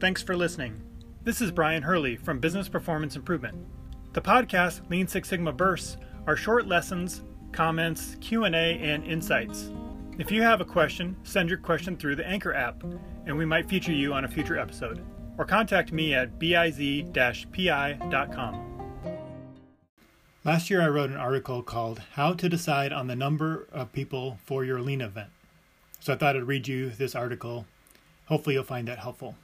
Thanks 0.00 0.22
for 0.22 0.36
listening. 0.36 0.80
This 1.24 1.40
is 1.40 1.50
Brian 1.50 1.82
Hurley 1.82 2.14
from 2.14 2.38
Business 2.38 2.68
Performance 2.68 3.16
Improvement. 3.16 3.56
The 4.12 4.20
podcast 4.20 4.88
Lean 4.88 5.08
Six 5.08 5.28
Sigma 5.28 5.50
Bursts 5.52 5.96
are 6.28 6.36
short 6.36 6.68
lessons, 6.68 7.24
comments, 7.50 8.16
Q&A, 8.20 8.78
and 8.78 9.04
insights. 9.04 9.72
If 10.16 10.30
you 10.30 10.40
have 10.42 10.60
a 10.60 10.64
question, 10.64 11.16
send 11.24 11.48
your 11.48 11.58
question 11.58 11.96
through 11.96 12.14
the 12.14 12.24
Anchor 12.24 12.54
app, 12.54 12.84
and 13.26 13.36
we 13.36 13.44
might 13.44 13.68
feature 13.68 13.90
you 13.90 14.14
on 14.14 14.24
a 14.24 14.28
future 14.28 14.56
episode. 14.56 15.04
Or 15.36 15.44
contact 15.44 15.90
me 15.90 16.14
at 16.14 16.38
biz-pi.com. 16.38 17.08
Last 20.44 20.70
year, 20.70 20.80
I 20.80 20.88
wrote 20.88 21.10
an 21.10 21.16
article 21.16 21.60
called 21.64 22.02
How 22.12 22.34
to 22.34 22.48
Decide 22.48 22.92
on 22.92 23.08
the 23.08 23.16
Number 23.16 23.66
of 23.72 23.92
People 23.92 24.38
for 24.44 24.64
Your 24.64 24.80
Lean 24.80 25.00
Event. 25.00 25.30
So 25.98 26.12
I 26.12 26.16
thought 26.16 26.36
I'd 26.36 26.44
read 26.44 26.68
you 26.68 26.90
this 26.90 27.16
article. 27.16 27.66
Hopefully, 28.26 28.54
you'll 28.54 28.62
find 28.62 28.86
that 28.86 29.00
helpful. 29.00 29.34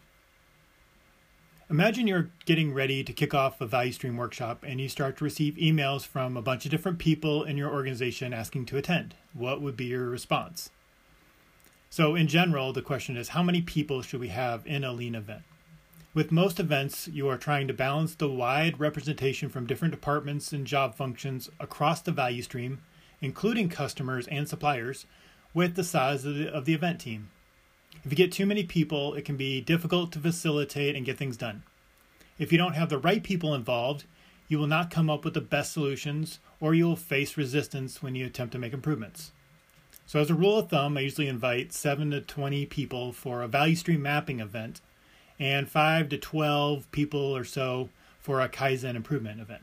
Imagine 1.75 2.07
you're 2.07 2.31
getting 2.45 2.73
ready 2.73 3.03
to 3.03 3.13
kick 3.13 3.35
off 3.35 3.61
a 3.61 3.67
value 3.67 3.91
stream 3.91 4.17
workshop 4.17 4.65
and 4.65 4.81
you 4.81 4.89
start 4.89 5.17
to 5.17 5.25
receive 5.25 5.57
emails 5.57 6.07
from 6.07 6.37
a 6.37 6.41
bunch 6.41 6.65
of 6.65 6.71
different 6.71 7.01
people 7.01 7.43
in 7.43 7.57
your 7.57 7.69
organization 7.69 8.33
asking 8.33 8.67
to 8.67 8.77
attend. 8.77 9.17
What 9.33 9.61
would 9.61 9.77
be 9.77 9.87
your 9.87 10.09
response? 10.09 10.71
So, 11.91 12.15
in 12.15 12.29
general, 12.29 12.73
the 12.73 12.81
question 12.81 13.17
is 13.17 13.31
how 13.31 13.43
many 13.43 13.61
people 13.61 14.03
should 14.03 14.21
we 14.21 14.29
have 14.29 14.65
in 14.65 14.85
a 14.85 14.93
lean 14.93 15.17
event? 15.17 15.43
With 16.15 16.31
most 16.31 16.61
events, 16.61 17.09
you 17.09 17.27
are 17.29 17.37
trying 17.37 17.67
to 17.67 17.75
balance 17.75 18.15
the 18.15 18.29
wide 18.29 18.79
representation 18.79 19.49
from 19.49 19.67
different 19.67 19.93
departments 19.93 20.53
and 20.53 20.69
job 20.69 20.95
functions 20.95 21.51
across 21.59 22.01
the 22.01 22.13
value 22.13 22.43
stream, 22.43 22.83
including 23.21 23.69
customers 23.69 24.29
and 24.29 24.49
suppliers, 24.49 25.07
with 25.53 25.75
the 25.75 25.83
size 25.83 26.25
of 26.25 26.37
the, 26.37 26.55
of 26.55 26.67
the 26.67 26.75
event 26.75 27.01
team. 27.01 27.31
If 28.03 28.11
you 28.11 28.17
get 28.17 28.33
too 28.33 28.47
many 28.47 28.65
people, 28.65 29.15
it 29.15 29.25
can 29.25 29.37
be 29.37 29.61
difficult 29.61 30.13
to 30.13 30.19
facilitate 30.19 30.97
and 30.97 31.07
get 31.07 31.17
things 31.17 31.37
done. 31.37 31.63
If 32.39 32.51
you 32.51 32.59
don't 32.59 32.75
have 32.75 32.89
the 32.89 32.99
right 32.99 33.23
people 33.23 33.55
involved, 33.55 34.05
you 34.49 34.59
will 34.59 34.67
not 34.67 34.91
come 34.91 35.09
up 35.09 35.25
with 35.25 35.35
the 35.35 35.41
best 35.41 35.73
solutions 35.73 36.41
or 36.61 36.75
you 36.75 36.87
will 36.87 36.97
face 36.97 37.37
resistance 37.37 38.03
when 38.03 38.15
you 38.15 38.27
attempt 38.27 38.53
to 38.53 38.59
make 38.59 38.73
improvements. 38.73 39.33
So, 40.07 40.21
as 40.21 40.31
a 40.31 40.35
rule 40.35 40.59
of 40.59 40.69
thumb, 40.69 40.99
I 40.99 41.01
usually 41.01 41.29
invite 41.29 41.73
7 41.73 42.11
to 42.11 42.21
20 42.21 42.67
people 42.67 43.13
for 43.13 43.43
a 43.43 43.49
value 43.49 43.77
stream 43.77 44.03
mapping 44.03 44.41
event 44.41 44.81
and 45.39 45.69
5 45.69 46.09
to 46.11 46.19
12 46.19 46.91
people 46.93 47.21
or 47.21 47.45
so 47.45 47.89
for 48.19 48.41
a 48.41 48.49
Kaizen 48.49 48.97
improvement 48.97 49.41
event. 49.41 49.63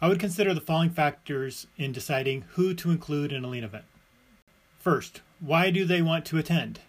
I 0.00 0.08
would 0.08 0.20
consider 0.20 0.54
the 0.54 0.60
following 0.60 0.90
factors 0.90 1.66
in 1.76 1.92
deciding 1.92 2.42
who 2.52 2.74
to 2.74 2.90
include 2.90 3.32
in 3.32 3.44
a 3.44 3.48
lean 3.48 3.64
event. 3.64 3.84
First, 4.84 5.22
why 5.40 5.70
do 5.70 5.86
they 5.86 6.02
want 6.02 6.26
to 6.26 6.36
attend? 6.36 6.80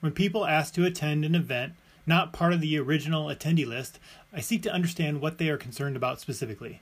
When 0.00 0.12
people 0.12 0.46
ask 0.46 0.72
to 0.72 0.86
attend 0.86 1.22
an 1.22 1.34
event 1.34 1.74
not 2.06 2.32
part 2.32 2.54
of 2.54 2.62
the 2.62 2.78
original 2.78 3.26
attendee 3.26 3.66
list, 3.66 3.98
I 4.32 4.40
seek 4.40 4.62
to 4.62 4.72
understand 4.72 5.20
what 5.20 5.36
they 5.36 5.50
are 5.50 5.58
concerned 5.58 5.96
about 5.96 6.18
specifically. 6.18 6.80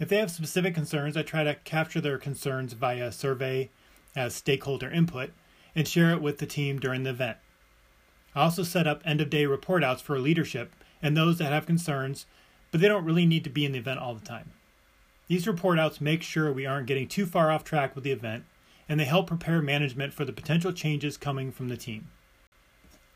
If 0.00 0.08
they 0.08 0.16
have 0.16 0.32
specific 0.32 0.74
concerns, 0.74 1.16
I 1.16 1.22
try 1.22 1.44
to 1.44 1.54
capture 1.54 2.00
their 2.00 2.18
concerns 2.18 2.72
via 2.72 3.12
survey 3.12 3.70
as 4.16 4.34
stakeholder 4.34 4.90
input 4.90 5.30
and 5.76 5.86
share 5.86 6.10
it 6.10 6.20
with 6.20 6.38
the 6.38 6.46
team 6.46 6.80
during 6.80 7.04
the 7.04 7.10
event. 7.10 7.36
I 8.34 8.42
also 8.42 8.64
set 8.64 8.88
up 8.88 9.02
end 9.04 9.20
of 9.20 9.30
day 9.30 9.46
report 9.46 9.84
outs 9.84 10.02
for 10.02 10.18
leadership 10.18 10.74
and 11.00 11.16
those 11.16 11.38
that 11.38 11.52
have 11.52 11.64
concerns, 11.64 12.26
but 12.72 12.80
they 12.80 12.88
don't 12.88 13.04
really 13.04 13.24
need 13.24 13.44
to 13.44 13.50
be 13.50 13.64
in 13.64 13.70
the 13.70 13.78
event 13.78 14.00
all 14.00 14.16
the 14.16 14.26
time. 14.26 14.50
These 15.28 15.46
report 15.46 15.78
outs 15.78 16.00
make 16.00 16.24
sure 16.24 16.52
we 16.52 16.66
aren't 16.66 16.88
getting 16.88 17.06
too 17.06 17.24
far 17.24 17.52
off 17.52 17.62
track 17.62 17.94
with 17.94 18.02
the 18.02 18.10
event 18.10 18.46
and 18.88 19.00
they 19.00 19.04
help 19.04 19.26
prepare 19.26 19.62
management 19.62 20.12
for 20.12 20.24
the 20.24 20.32
potential 20.32 20.72
changes 20.72 21.16
coming 21.16 21.50
from 21.50 21.68
the 21.68 21.76
team. 21.76 22.08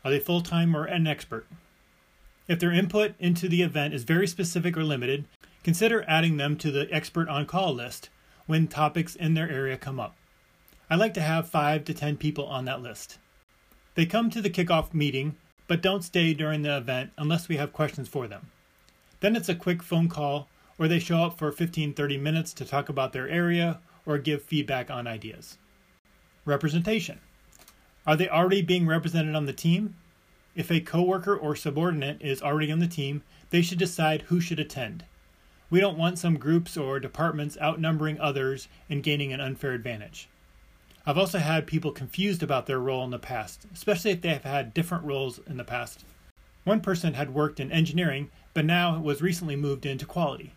Are 0.03 0.11
they 0.11 0.19
full 0.19 0.41
time 0.41 0.75
or 0.75 0.85
an 0.85 1.07
expert? 1.07 1.45
If 2.47 2.59
their 2.59 2.71
input 2.71 3.13
into 3.19 3.47
the 3.47 3.61
event 3.61 3.93
is 3.93 4.03
very 4.03 4.27
specific 4.27 4.75
or 4.75 4.83
limited, 4.83 5.25
consider 5.63 6.03
adding 6.07 6.37
them 6.37 6.57
to 6.57 6.71
the 6.71 6.87
expert 6.91 7.29
on 7.29 7.45
call 7.45 7.73
list 7.73 8.09
when 8.47 8.67
topics 8.67 9.15
in 9.15 9.35
their 9.35 9.49
area 9.49 9.77
come 9.77 9.99
up. 9.99 10.15
I 10.89 10.95
like 10.95 11.13
to 11.13 11.21
have 11.21 11.47
5 11.47 11.85
to 11.85 11.93
10 11.93 12.17
people 12.17 12.47
on 12.47 12.65
that 12.65 12.81
list. 12.81 13.19
They 13.93 14.07
come 14.07 14.31
to 14.31 14.41
the 14.41 14.49
kickoff 14.49 14.93
meeting, 14.93 15.35
but 15.67 15.83
don't 15.83 16.03
stay 16.03 16.33
during 16.33 16.63
the 16.63 16.77
event 16.77 17.11
unless 17.17 17.47
we 17.47 17.57
have 17.57 17.73
questions 17.73 18.07
for 18.07 18.27
them. 18.27 18.49
Then 19.19 19.35
it's 19.35 19.49
a 19.49 19.55
quick 19.55 19.83
phone 19.83 20.09
call, 20.09 20.47
or 20.79 20.87
they 20.87 20.97
show 20.97 21.19
up 21.19 21.37
for 21.37 21.51
15 21.51 21.93
30 21.93 22.17
minutes 22.17 22.53
to 22.53 22.65
talk 22.65 22.89
about 22.89 23.13
their 23.13 23.29
area 23.29 23.79
or 24.09 24.17
give 24.17 24.41
feedback 24.41 24.89
on 24.89 25.05
ideas. 25.05 25.59
Representation. 26.43 27.19
Are 28.07 28.15
they 28.15 28.27
already 28.27 28.63
being 28.63 28.87
represented 28.87 29.35
on 29.35 29.45
the 29.45 29.53
team? 29.53 29.95
If 30.55 30.71
a 30.71 30.81
coworker 30.81 31.37
or 31.37 31.55
subordinate 31.55 32.19
is 32.19 32.41
already 32.41 32.71
on 32.71 32.79
the 32.79 32.87
team, 32.87 33.21
they 33.51 33.61
should 33.61 33.77
decide 33.77 34.23
who 34.23 34.41
should 34.41 34.59
attend. 34.59 35.05
We 35.69 35.79
don't 35.79 35.97
want 35.97 36.17
some 36.17 36.39
groups 36.39 36.75
or 36.75 36.99
departments 36.99 37.55
outnumbering 37.61 38.19
others 38.19 38.67
and 38.89 39.03
gaining 39.03 39.31
an 39.31 39.39
unfair 39.39 39.73
advantage. 39.73 40.27
I've 41.05 41.19
also 41.19 41.37
had 41.37 41.67
people 41.67 41.91
confused 41.91 42.41
about 42.41 42.65
their 42.65 42.79
role 42.79 43.03
in 43.03 43.11
the 43.11 43.19
past, 43.19 43.67
especially 43.71 44.09
if 44.09 44.21
they 44.21 44.29
have 44.29 44.43
had 44.43 44.73
different 44.73 45.03
roles 45.03 45.39
in 45.47 45.57
the 45.57 45.63
past. 45.63 46.03
One 46.63 46.81
person 46.81 47.13
had 47.13 47.35
worked 47.35 47.59
in 47.59 47.71
engineering, 47.71 48.31
but 48.55 48.65
now 48.65 48.99
was 48.99 49.21
recently 49.21 49.55
moved 49.55 49.85
into 49.85 50.07
quality. 50.07 50.53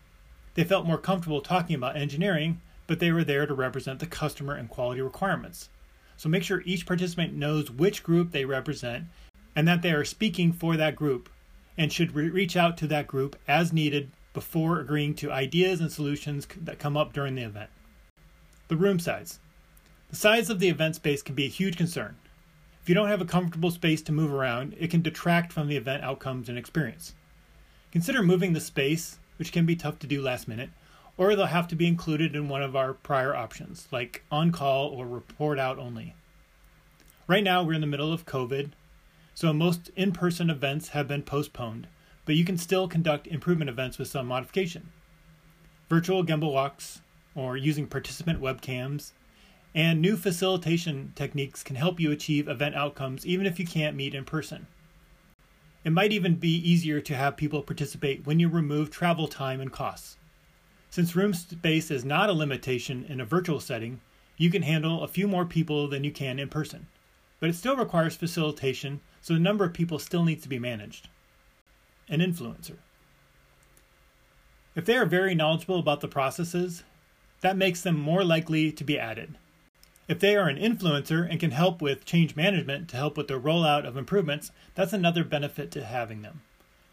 They 0.55 0.63
felt 0.63 0.87
more 0.87 0.97
comfortable 0.97 1.41
talking 1.41 1.75
about 1.75 1.95
engineering, 1.95 2.59
but 2.87 2.99
they 2.99 3.11
were 3.11 3.23
there 3.23 3.45
to 3.45 3.53
represent 3.53 3.99
the 3.99 4.05
customer 4.05 4.55
and 4.55 4.69
quality 4.69 5.01
requirements. 5.01 5.69
So 6.17 6.29
make 6.29 6.43
sure 6.43 6.61
each 6.65 6.85
participant 6.85 7.33
knows 7.33 7.71
which 7.71 8.03
group 8.03 8.31
they 8.31 8.45
represent 8.45 9.05
and 9.55 9.67
that 9.67 9.81
they 9.81 9.91
are 9.91 10.05
speaking 10.05 10.51
for 10.51 10.77
that 10.77 10.95
group 10.95 11.29
and 11.77 11.91
should 11.91 12.15
re- 12.15 12.29
reach 12.29 12.55
out 12.55 12.77
to 12.77 12.87
that 12.87 13.07
group 13.07 13.35
as 13.47 13.73
needed 13.73 14.11
before 14.33 14.79
agreeing 14.79 15.13
to 15.15 15.31
ideas 15.31 15.79
and 15.79 15.91
solutions 15.91 16.47
that 16.61 16.79
come 16.79 16.97
up 16.97 17.13
during 17.13 17.35
the 17.35 17.43
event. 17.43 17.69
The 18.67 18.77
room 18.77 18.99
size. 18.99 19.39
The 20.09 20.15
size 20.15 20.49
of 20.49 20.59
the 20.59 20.69
event 20.69 20.95
space 20.95 21.21
can 21.21 21.35
be 21.35 21.45
a 21.45 21.49
huge 21.49 21.77
concern. 21.77 22.15
If 22.81 22.89
you 22.89 22.95
don't 22.95 23.09
have 23.09 23.21
a 23.21 23.25
comfortable 23.25 23.71
space 23.71 24.01
to 24.03 24.11
move 24.11 24.33
around, 24.33 24.75
it 24.77 24.91
can 24.91 25.01
detract 25.01 25.53
from 25.53 25.67
the 25.67 25.77
event 25.77 26.03
outcomes 26.03 26.49
and 26.49 26.57
experience. 26.57 27.13
Consider 27.91 28.21
moving 28.21 28.53
the 28.53 28.59
space, 28.59 29.19
which 29.37 29.51
can 29.51 29.65
be 29.65 29.75
tough 29.75 29.99
to 29.99 30.07
do 30.07 30.21
last 30.21 30.47
minute, 30.47 30.69
or 31.17 31.35
they'll 31.35 31.45
have 31.45 31.67
to 31.67 31.75
be 31.75 31.87
included 31.87 32.35
in 32.35 32.49
one 32.49 32.61
of 32.61 32.75
our 32.75 32.93
prior 32.93 33.35
options, 33.35 33.87
like 33.91 34.23
on 34.31 34.51
call 34.51 34.87
or 34.87 35.05
report 35.05 35.59
out 35.59 35.77
only. 35.77 36.15
Right 37.27 37.43
now, 37.43 37.63
we're 37.63 37.73
in 37.73 37.81
the 37.81 37.87
middle 37.87 38.11
of 38.11 38.25
COVID, 38.25 38.71
so 39.35 39.53
most 39.53 39.89
in 39.95 40.11
person 40.11 40.49
events 40.49 40.89
have 40.89 41.07
been 41.07 41.23
postponed, 41.23 41.87
but 42.25 42.35
you 42.35 42.43
can 42.43 42.57
still 42.57 42.87
conduct 42.87 43.27
improvement 43.27 43.69
events 43.69 43.97
with 43.97 44.07
some 44.07 44.27
modification. 44.27 44.91
Virtual 45.89 46.23
Gemba 46.23 46.51
walks, 46.51 47.01
or 47.35 47.57
using 47.57 47.87
participant 47.87 48.41
webcams, 48.41 49.11
and 49.75 50.01
new 50.01 50.15
facilitation 50.15 51.13
techniques 51.15 51.63
can 51.63 51.75
help 51.75 51.99
you 51.99 52.11
achieve 52.11 52.47
event 52.47 52.75
outcomes 52.75 53.25
even 53.25 53.45
if 53.45 53.59
you 53.59 53.65
can't 53.65 53.95
meet 53.95 54.13
in 54.13 54.23
person. 54.23 54.67
It 55.83 55.91
might 55.91 56.13
even 56.13 56.35
be 56.35 56.55
easier 56.55 57.01
to 57.01 57.15
have 57.15 57.35
people 57.35 57.61
participate 57.61 58.25
when 58.25 58.39
you 58.39 58.47
remove 58.47 58.89
travel 58.89 59.27
time 59.27 59.59
and 59.59 59.71
costs. 59.71 60.17
Since 60.93 61.15
room 61.15 61.33
space 61.33 61.89
is 61.89 62.05
not 62.05 62.29
a 62.29 62.33
limitation 62.33 63.03
in 63.09 63.19
a 63.19 63.25
virtual 63.25 63.59
setting, 63.59 64.01
you 64.37 64.51
can 64.51 64.61
handle 64.61 65.01
a 65.01 65.07
few 65.07 65.27
more 65.27 65.43
people 65.43 65.87
than 65.87 66.03
you 66.03 66.11
can 66.11 66.37
in 66.37 66.49
person. 66.49 66.85
But 67.39 67.49
it 67.49 67.55
still 67.55 67.75
requires 67.75 68.15
facilitation, 68.15 69.01
so 69.19 69.33
the 69.33 69.39
number 69.39 69.65
of 69.65 69.73
people 69.73 69.97
still 69.97 70.23
needs 70.23 70.43
to 70.43 70.49
be 70.49 70.59
managed. 70.59 71.09
An 72.09 72.19
influencer. 72.19 72.75
If 74.75 74.85
they 74.85 74.95
are 74.95 75.07
very 75.07 75.33
knowledgeable 75.33 75.79
about 75.79 76.01
the 76.01 76.07
processes, 76.07 76.83
that 77.41 77.57
makes 77.57 77.81
them 77.81 77.99
more 77.99 78.23
likely 78.23 78.71
to 78.71 78.83
be 78.83 78.99
added. 78.99 79.33
If 80.07 80.19
they 80.19 80.35
are 80.35 80.47
an 80.47 80.59
influencer 80.59 81.27
and 81.27 81.39
can 81.39 81.49
help 81.49 81.81
with 81.81 82.05
change 82.05 82.35
management 82.35 82.87
to 82.89 82.97
help 82.97 83.17
with 83.17 83.29
the 83.29 83.39
rollout 83.39 83.87
of 83.87 83.97
improvements, 83.97 84.51
that's 84.75 84.93
another 84.93 85.23
benefit 85.23 85.71
to 85.71 85.85
having 85.85 86.21
them. 86.21 86.41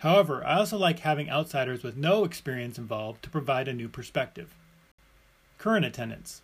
However, 0.00 0.42
I 0.44 0.56
also 0.56 0.78
like 0.78 1.00
having 1.00 1.30
outsiders 1.30 1.82
with 1.82 1.96
no 1.96 2.24
experience 2.24 2.78
involved 2.78 3.22
to 3.22 3.30
provide 3.30 3.68
a 3.68 3.74
new 3.74 3.88
perspective. 3.88 4.54
Current 5.58 5.84
attendance. 5.84 6.40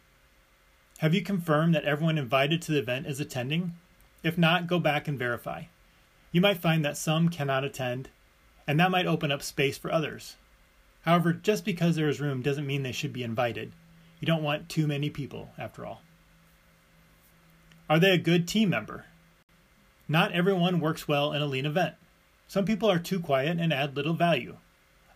Have 0.98 1.14
you 1.14 1.22
confirmed 1.22 1.74
that 1.74 1.84
everyone 1.84 2.18
invited 2.18 2.60
to 2.62 2.72
the 2.72 2.78
event 2.78 3.06
is 3.06 3.18
attending? 3.18 3.72
If 4.22 4.36
not, 4.36 4.66
go 4.66 4.78
back 4.78 5.08
and 5.08 5.18
verify. 5.18 5.64
You 6.32 6.42
might 6.42 6.58
find 6.58 6.84
that 6.84 6.98
some 6.98 7.30
cannot 7.30 7.64
attend, 7.64 8.10
and 8.66 8.78
that 8.78 8.90
might 8.90 9.06
open 9.06 9.32
up 9.32 9.42
space 9.42 9.78
for 9.78 9.90
others. 9.90 10.36
However, 11.06 11.32
just 11.32 11.64
because 11.64 11.96
there 11.96 12.10
is 12.10 12.20
room 12.20 12.42
doesn't 12.42 12.66
mean 12.66 12.82
they 12.82 12.92
should 12.92 13.12
be 13.12 13.22
invited. 13.22 13.72
You 14.20 14.26
don't 14.26 14.42
want 14.42 14.68
too 14.68 14.86
many 14.86 15.08
people, 15.08 15.50
after 15.56 15.86
all. 15.86 16.02
Are 17.88 17.98
they 17.98 18.10
a 18.10 18.18
good 18.18 18.46
team 18.46 18.68
member? 18.68 19.06
Not 20.08 20.32
everyone 20.32 20.80
works 20.80 21.08
well 21.08 21.32
in 21.32 21.40
a 21.40 21.46
lean 21.46 21.64
event. 21.64 21.94
Some 22.48 22.64
people 22.64 22.90
are 22.90 22.98
too 22.98 23.20
quiet 23.20 23.58
and 23.58 23.72
add 23.72 23.96
little 23.96 24.14
value. 24.14 24.56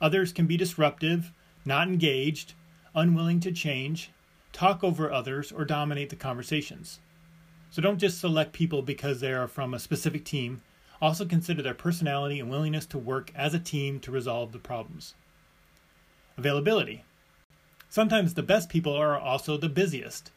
Others 0.00 0.32
can 0.32 0.46
be 0.46 0.56
disruptive, 0.56 1.32
not 1.64 1.88
engaged, 1.88 2.54
unwilling 2.94 3.40
to 3.40 3.52
change, 3.52 4.10
talk 4.52 4.82
over 4.82 5.12
others, 5.12 5.52
or 5.52 5.64
dominate 5.64 6.10
the 6.10 6.16
conversations. 6.16 7.00
So 7.70 7.80
don't 7.80 7.98
just 7.98 8.18
select 8.18 8.52
people 8.52 8.82
because 8.82 9.20
they 9.20 9.32
are 9.32 9.46
from 9.46 9.74
a 9.74 9.78
specific 9.78 10.24
team. 10.24 10.62
Also 11.00 11.24
consider 11.24 11.62
their 11.62 11.74
personality 11.74 12.40
and 12.40 12.50
willingness 12.50 12.84
to 12.86 12.98
work 12.98 13.30
as 13.34 13.54
a 13.54 13.60
team 13.60 14.00
to 14.00 14.10
resolve 14.10 14.52
the 14.52 14.58
problems. 14.58 15.14
Availability. 16.36 17.04
Sometimes 17.88 18.34
the 18.34 18.42
best 18.42 18.68
people 18.68 18.92
are 18.92 19.18
also 19.18 19.56
the 19.56 19.68
busiest. 19.68 20.30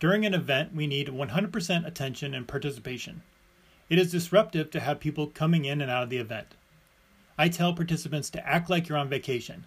During 0.00 0.24
an 0.24 0.34
event, 0.34 0.74
we 0.74 0.86
need 0.86 1.08
100% 1.08 1.86
attention 1.86 2.34
and 2.34 2.48
participation. 2.48 3.22
It 3.88 3.98
is 3.98 4.12
disruptive 4.12 4.70
to 4.70 4.80
have 4.80 5.00
people 5.00 5.26
coming 5.26 5.64
in 5.64 5.80
and 5.80 5.90
out 5.90 6.04
of 6.04 6.10
the 6.10 6.18
event. 6.18 6.54
I 7.36 7.48
tell 7.48 7.74
participants 7.74 8.30
to 8.30 8.46
act 8.46 8.70
like 8.70 8.88
you're 8.88 8.98
on 8.98 9.08
vacation, 9.08 9.66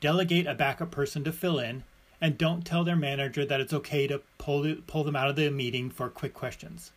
delegate 0.00 0.46
a 0.46 0.54
backup 0.54 0.90
person 0.90 1.24
to 1.24 1.32
fill 1.32 1.58
in, 1.58 1.84
and 2.20 2.38
don't 2.38 2.64
tell 2.64 2.84
their 2.84 2.96
manager 2.96 3.44
that 3.44 3.60
it's 3.60 3.72
okay 3.72 4.06
to 4.06 4.22
pull, 4.38 4.74
pull 4.86 5.04
them 5.04 5.16
out 5.16 5.28
of 5.28 5.36
the 5.36 5.50
meeting 5.50 5.90
for 5.90 6.08
quick 6.08 6.34
questions. 6.34 6.92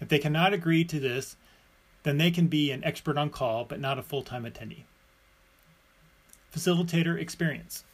If 0.00 0.08
they 0.08 0.18
cannot 0.18 0.52
agree 0.52 0.84
to 0.84 1.00
this, 1.00 1.36
then 2.02 2.18
they 2.18 2.30
can 2.30 2.46
be 2.46 2.70
an 2.70 2.84
expert 2.84 3.18
on 3.18 3.30
call 3.30 3.64
but 3.64 3.80
not 3.80 3.98
a 3.98 4.02
full 4.02 4.22
time 4.22 4.44
attendee. 4.44 4.84
Facilitator 6.54 7.18
experience. 7.18 7.84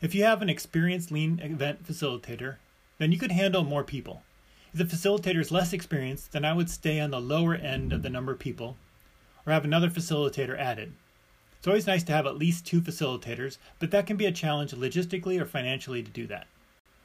If 0.00 0.14
you 0.14 0.24
have 0.24 0.42
an 0.42 0.48
experienced 0.48 1.10
lean 1.10 1.40
event 1.40 1.84
facilitator, 1.84 2.56
then 2.98 3.12
you 3.12 3.18
could 3.18 3.32
handle 3.32 3.64
more 3.64 3.84
people. 3.84 4.22
If 4.72 4.78
the 4.78 4.96
facilitator 4.96 5.40
is 5.40 5.50
less 5.50 5.72
experienced, 5.72 6.32
then 6.32 6.44
I 6.44 6.52
would 6.52 6.68
stay 6.68 7.00
on 7.00 7.10
the 7.10 7.20
lower 7.20 7.54
end 7.54 7.92
of 7.92 8.02
the 8.02 8.10
number 8.10 8.32
of 8.32 8.38
people 8.38 8.76
or 9.46 9.52
have 9.52 9.64
another 9.64 9.88
facilitator 9.88 10.58
added. 10.58 10.92
It's 11.58 11.66
always 11.66 11.86
nice 11.86 12.04
to 12.04 12.12
have 12.12 12.26
at 12.26 12.36
least 12.36 12.66
two 12.66 12.80
facilitators, 12.80 13.58
but 13.78 13.90
that 13.90 14.06
can 14.06 14.16
be 14.16 14.26
a 14.26 14.32
challenge 14.32 14.72
logistically 14.72 15.40
or 15.40 15.44
financially 15.44 16.02
to 16.02 16.10
do 16.10 16.26
that. 16.26 16.46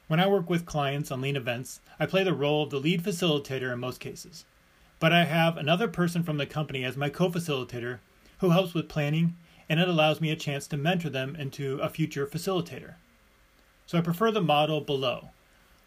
When 0.06 0.20
I 0.20 0.26
work 0.26 0.50
with 0.50 0.66
clients 0.66 1.10
on 1.10 1.22
lean 1.22 1.36
events, 1.36 1.80
I 1.98 2.06
play 2.06 2.22
the 2.22 2.34
role 2.34 2.62
of 2.62 2.70
the 2.70 2.78
lead 2.78 3.02
facilitator 3.02 3.72
in 3.72 3.80
most 3.80 3.98
cases. 3.98 4.44
But 5.00 5.12
I 5.12 5.24
have 5.24 5.56
another 5.56 5.88
person 5.88 6.22
from 6.22 6.36
the 6.36 6.46
company 6.46 6.84
as 6.84 6.96
my 6.96 7.08
co 7.08 7.30
facilitator 7.30 7.98
who 8.38 8.50
helps 8.50 8.74
with 8.74 8.88
planning, 8.88 9.36
and 9.68 9.80
it 9.80 9.88
allows 9.88 10.20
me 10.20 10.30
a 10.30 10.36
chance 10.36 10.66
to 10.68 10.76
mentor 10.76 11.08
them 11.08 11.34
into 11.34 11.78
a 11.78 11.88
future 11.88 12.26
facilitator. 12.26 12.94
So 13.86 13.98
I 13.98 14.02
prefer 14.02 14.30
the 14.30 14.42
model 14.42 14.80
below, 14.82 15.30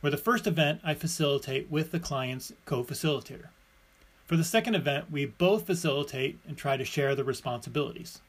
where 0.02 0.12
the 0.12 0.18
first 0.18 0.48
event 0.48 0.82
I 0.84 0.94
facilitate 0.94 1.72
with 1.72 1.92
the 1.92 2.00
client's 2.00 2.54
co 2.66 2.84
facilitator. 2.84 3.50
For 4.26 4.36
the 4.36 4.44
second 4.44 4.76
event, 4.76 5.10
we 5.10 5.26
both 5.26 5.66
facilitate 5.66 6.38
and 6.48 6.58
try 6.58 6.78
to 6.78 6.84
share 6.84 7.16
the 7.16 7.24
responsibilities. 7.24 8.20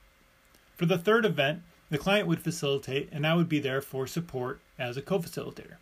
For 0.77 0.87
the 0.87 0.99
third 0.99 1.25
event, 1.25 1.63
the 1.91 1.99
client 1.99 2.29
would 2.29 2.41
facilitate 2.41 3.09
and 3.11 3.27
I 3.27 3.35
would 3.35 3.49
be 3.49 3.59
there 3.59 3.81
for 3.81 4.07
support 4.07 4.61
as 4.79 4.97
a 4.97 5.03
co 5.03 5.19
facilitator. 5.19 5.77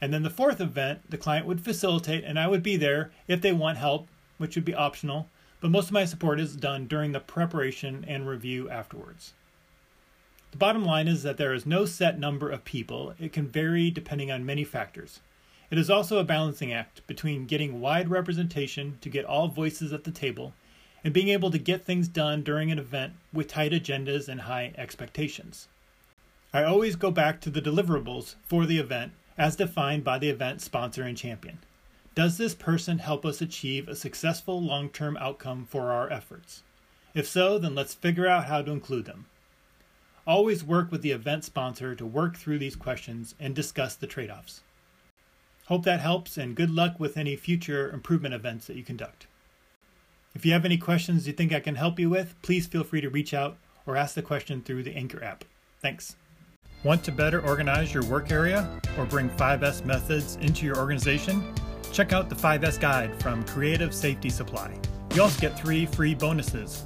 And 0.00 0.12
then 0.12 0.22
the 0.22 0.30
fourth 0.30 0.60
event, 0.60 1.10
the 1.10 1.18
client 1.18 1.46
would 1.46 1.60
facilitate 1.60 2.24
and 2.24 2.38
I 2.38 2.48
would 2.48 2.62
be 2.62 2.76
there 2.76 3.12
if 3.26 3.40
they 3.40 3.52
want 3.52 3.78
help, 3.78 4.08
which 4.38 4.56
would 4.56 4.64
be 4.64 4.74
optional, 4.74 5.28
but 5.60 5.70
most 5.70 5.86
of 5.86 5.92
my 5.92 6.04
support 6.04 6.40
is 6.40 6.56
done 6.56 6.86
during 6.86 7.12
the 7.12 7.20
preparation 7.20 8.04
and 8.06 8.28
review 8.28 8.68
afterwards. 8.70 9.34
The 10.50 10.56
bottom 10.56 10.84
line 10.84 11.08
is 11.08 11.22
that 11.22 11.36
there 11.36 11.52
is 11.52 11.66
no 11.66 11.84
set 11.84 12.18
number 12.18 12.50
of 12.50 12.64
people, 12.64 13.14
it 13.18 13.32
can 13.32 13.48
vary 13.48 13.90
depending 13.90 14.30
on 14.30 14.46
many 14.46 14.64
factors. 14.64 15.20
It 15.70 15.78
is 15.78 15.90
also 15.90 16.18
a 16.18 16.24
balancing 16.24 16.72
act 16.72 17.06
between 17.06 17.46
getting 17.46 17.80
wide 17.80 18.08
representation 18.08 18.96
to 19.02 19.10
get 19.10 19.26
all 19.26 19.48
voices 19.48 19.92
at 19.92 20.04
the 20.04 20.10
table 20.10 20.54
and 21.04 21.12
being 21.12 21.28
able 21.28 21.50
to 21.50 21.58
get 21.58 21.84
things 21.84 22.08
done 22.08 22.42
during 22.42 22.70
an 22.70 22.78
event 22.78 23.12
with 23.32 23.48
tight 23.48 23.72
agendas 23.72 24.28
and 24.28 24.42
high 24.42 24.72
expectations. 24.76 25.68
I 26.52 26.64
always 26.64 26.96
go 26.96 27.10
back 27.10 27.40
to 27.42 27.50
the 27.50 27.60
deliverables 27.60 28.36
for 28.46 28.64
the 28.64 28.78
event 28.78 29.12
as 29.36 29.56
defined 29.56 30.02
by 30.02 30.18
the 30.18 30.30
event 30.30 30.62
sponsor 30.62 31.02
and 31.02 31.16
champion. 31.16 31.58
Does 32.14 32.38
this 32.38 32.54
person 32.54 32.98
help 32.98 33.24
us 33.24 33.40
achieve 33.40 33.86
a 33.86 33.94
successful 33.94 34.60
long 34.60 34.88
term 34.88 35.16
outcome 35.18 35.66
for 35.66 35.92
our 35.92 36.10
efforts? 36.10 36.62
If 37.14 37.28
so, 37.28 37.58
then 37.58 37.74
let's 37.74 37.94
figure 37.94 38.26
out 38.26 38.46
how 38.46 38.62
to 38.62 38.72
include 38.72 39.04
them. 39.04 39.26
Always 40.28 40.62
work 40.62 40.92
with 40.92 41.00
the 41.00 41.12
event 41.12 41.42
sponsor 41.44 41.94
to 41.94 42.04
work 42.04 42.36
through 42.36 42.58
these 42.58 42.76
questions 42.76 43.34
and 43.40 43.54
discuss 43.54 43.94
the 43.94 44.06
trade 44.06 44.30
offs. 44.30 44.60
Hope 45.68 45.86
that 45.86 46.00
helps, 46.00 46.36
and 46.36 46.54
good 46.54 46.70
luck 46.70 47.00
with 47.00 47.16
any 47.16 47.34
future 47.34 47.90
improvement 47.90 48.34
events 48.34 48.66
that 48.66 48.76
you 48.76 48.82
conduct. 48.82 49.26
If 50.34 50.44
you 50.44 50.52
have 50.52 50.66
any 50.66 50.76
questions 50.76 51.26
you 51.26 51.32
think 51.32 51.50
I 51.50 51.60
can 51.60 51.76
help 51.76 51.98
you 51.98 52.10
with, 52.10 52.34
please 52.42 52.66
feel 52.66 52.84
free 52.84 53.00
to 53.00 53.08
reach 53.08 53.32
out 53.32 53.56
or 53.86 53.96
ask 53.96 54.14
the 54.14 54.20
question 54.20 54.60
through 54.60 54.82
the 54.82 54.94
Anchor 54.94 55.24
app. 55.24 55.44
Thanks. 55.80 56.16
Want 56.84 57.02
to 57.04 57.12
better 57.12 57.40
organize 57.40 57.94
your 57.94 58.04
work 58.04 58.30
area 58.30 58.68
or 58.98 59.06
bring 59.06 59.30
5S 59.30 59.86
methods 59.86 60.36
into 60.42 60.66
your 60.66 60.76
organization? 60.76 61.42
Check 61.90 62.12
out 62.12 62.28
the 62.28 62.34
5S 62.34 62.78
guide 62.78 63.18
from 63.22 63.44
Creative 63.44 63.94
Safety 63.94 64.28
Supply. 64.28 64.78
You 65.14 65.22
also 65.22 65.40
get 65.40 65.58
three 65.58 65.86
free 65.86 66.14
bonuses. 66.14 66.84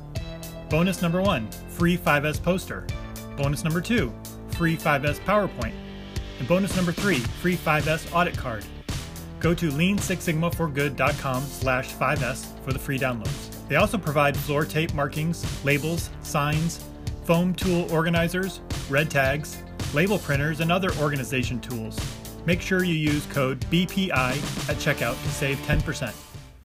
Bonus 0.71 1.03
number 1.03 1.21
one 1.21 1.51
free 1.71 1.99
5S 1.99 2.41
poster. 2.41 2.87
Bonus 3.43 3.65
number 3.65 3.81
two 3.81 4.13
free 4.51 4.77
5S 4.77 5.19
PowerPoint. 5.25 5.73
And 6.39 6.47
bonus 6.47 6.77
number 6.77 6.93
three, 6.93 7.19
free 7.19 7.57
5S 7.57 8.15
audit 8.15 8.39
card. 8.39 8.65
Go 9.41 9.53
to 9.53 9.69
lean6sigmaforgood.com 9.69 11.43
slash 11.43 11.93
5S 11.93 12.65
for 12.65 12.73
the 12.73 12.79
free 12.79 13.01
downloads. 13.01 13.67
They 13.67 13.75
also 13.75 13.99
provide 13.99 14.37
floor 14.37 14.65
tape 14.65 14.95
markings, 14.95 15.45
labels, 15.65 16.11
signs, 16.23 16.85
foam 17.25 17.53
tool 17.53 17.91
organizers, 17.91 18.61
red 18.89 19.11
tags, 19.11 19.61
label 19.93 20.21
printers, 20.21 20.61
and 20.61 20.71
other 20.71 20.93
organization 21.01 21.59
tools. 21.59 21.99
Make 22.47 22.61
sure 22.61 22.85
you 22.85 22.95
use 22.95 23.27
code 23.27 23.59
BPI 23.73 24.13
at 24.13 24.77
checkout 24.77 25.21
to 25.21 25.29
save 25.31 25.57
10%. 25.67 26.32